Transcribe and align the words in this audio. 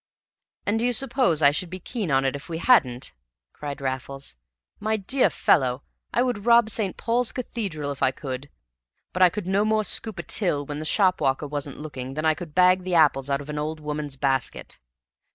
"And 0.65 0.79
do 0.79 0.85
you 0.87 0.93
suppose 0.93 1.43
I 1.43 1.51
should 1.51 1.69
be 1.69 1.79
keen 1.79 2.09
on 2.09 2.25
it 2.25 2.35
if 2.35 2.49
we 2.49 2.57
hadn't?" 2.57 3.13
cried 3.53 3.79
Raffles. 3.79 4.35
"My 4.79 4.97
dear 4.97 5.29
fellow, 5.29 5.83
I 6.11 6.23
would 6.23 6.47
rob 6.47 6.71
St. 6.71 6.97
Paul's 6.97 7.31
Cathedral 7.31 7.91
if 7.91 8.01
I 8.01 8.09
could, 8.09 8.49
but 9.13 9.21
I 9.21 9.29
could 9.29 9.45
no 9.45 9.63
more 9.63 9.83
scoop 9.83 10.17
a 10.17 10.23
till 10.23 10.65
when 10.65 10.79
the 10.79 10.85
shopwalker 10.85 11.45
wasn't 11.45 11.77
looking 11.77 12.15
than 12.15 12.25
I 12.25 12.33
could 12.33 12.55
bag 12.55 12.81
the 12.81 12.95
apples 12.95 13.29
out 13.29 13.41
of 13.41 13.49
an 13.51 13.59
old 13.59 13.79
woman's 13.79 14.15
basket. 14.15 14.79